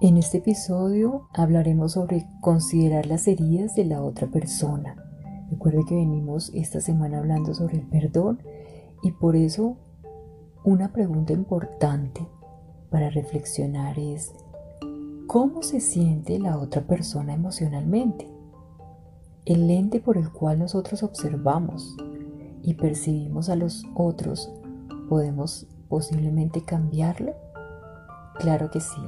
[0.00, 4.94] En este episodio hablaremos sobre considerar las heridas de la otra persona.
[5.50, 8.40] Recuerde que venimos esta semana hablando sobre el perdón
[9.02, 9.76] y por eso
[10.62, 12.28] una pregunta importante
[12.90, 14.32] para reflexionar es
[15.26, 18.28] ¿cómo se siente la otra persona emocionalmente?
[19.46, 21.96] El lente por el cual nosotros observamos
[22.62, 24.48] y percibimos a los otros,
[25.08, 27.32] ¿podemos posiblemente cambiarlo?
[28.38, 29.02] Claro que sí.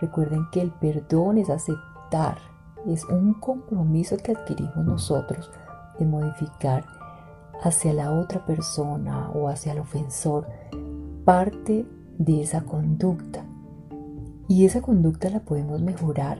[0.00, 2.38] Recuerden que el perdón es aceptar,
[2.86, 5.50] es un compromiso que adquirimos nosotros
[5.98, 6.86] de modificar
[7.62, 10.46] hacia la otra persona o hacia el ofensor
[11.24, 11.86] parte
[12.18, 13.44] de esa conducta.
[14.48, 16.38] Y esa conducta la podemos mejorar,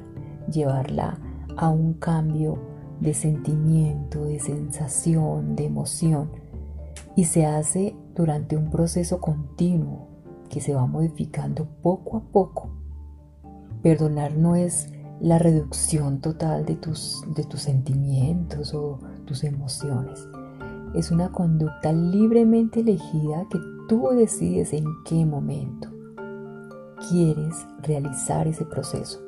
[0.50, 1.18] llevarla
[1.56, 2.58] a un cambio
[3.00, 6.30] de sentimiento, de sensación, de emoción.
[7.14, 10.08] Y se hace durante un proceso continuo
[10.48, 12.79] que se va modificando poco a poco
[13.82, 20.26] Perdonar no es la reducción total de tus, de tus sentimientos o tus emociones.
[20.94, 23.58] Es una conducta libremente elegida que
[23.88, 25.88] tú decides en qué momento
[27.08, 29.20] quieres realizar ese proceso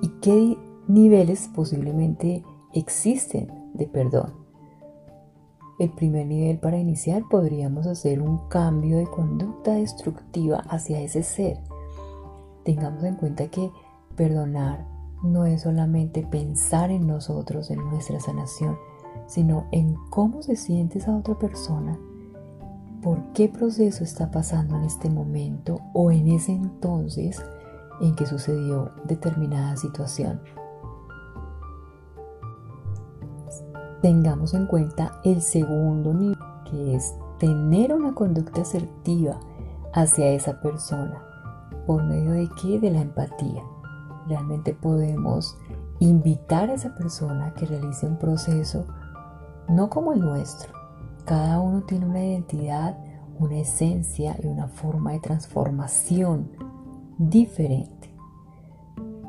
[0.00, 0.56] y qué
[0.88, 2.42] niveles posiblemente
[2.72, 4.34] existen de perdón.
[5.78, 11.58] El primer nivel para iniciar podríamos hacer un cambio de conducta destructiva hacia ese ser
[12.64, 13.70] tengamos en cuenta que
[14.16, 14.86] perdonar
[15.22, 18.76] no es solamente pensar en nosotros, en nuestra sanación,
[19.26, 21.98] sino en cómo se siente esa otra persona,
[23.02, 27.42] por qué proceso está pasando en este momento o en ese entonces
[28.00, 30.40] en que sucedió determinada situación.
[34.02, 36.36] Tengamos en cuenta el segundo nivel,
[36.70, 39.40] que es tener una conducta asertiva
[39.94, 41.33] hacia esa persona
[41.86, 42.80] ¿Por medio de qué?
[42.80, 43.62] De la empatía.
[44.26, 45.56] Realmente podemos
[45.98, 48.86] invitar a esa persona a que realice un proceso
[49.68, 50.72] no como el nuestro.
[51.24, 52.98] Cada uno tiene una identidad,
[53.38, 56.50] una esencia y una forma de transformación
[57.18, 58.14] diferente.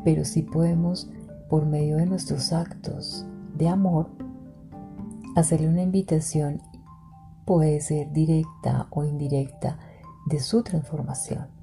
[0.03, 1.09] Pero sí podemos,
[1.49, 3.25] por medio de nuestros actos
[3.55, 4.09] de amor,
[5.35, 6.61] hacerle una invitación,
[7.45, 9.77] puede ser directa o indirecta,
[10.25, 11.54] de su transformación.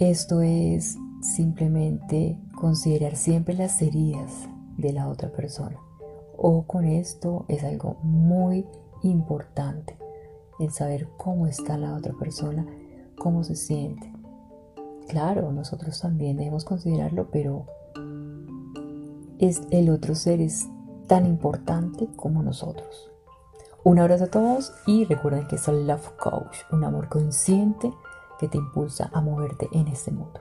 [0.00, 5.76] Esto es simplemente considerar siempre las heridas de la otra persona.
[6.38, 8.64] O con esto es algo muy
[9.02, 9.98] importante,
[10.58, 12.66] el saber cómo está la otra persona,
[13.18, 14.10] cómo se siente.
[15.06, 17.66] Claro, nosotros también debemos considerarlo, pero
[19.38, 20.66] es, el otro ser es
[21.08, 23.10] tan importante como nosotros.
[23.84, 27.92] Un abrazo a todos y recuerden que soy Love Coach, un amor consciente
[28.40, 30.40] que te impulsa a moverte en este mundo.